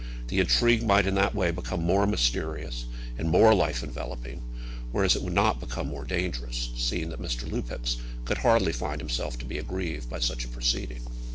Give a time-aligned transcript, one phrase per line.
[0.29, 2.85] The intrigue might in that way become more mysterious,
[3.19, 4.41] and more life enveloping;
[4.91, 7.47] whereas it would not become more dangerous, seeing that Mr.
[7.47, 11.01] Lupex could hardly find himself to be aggrieved by such a proceeding.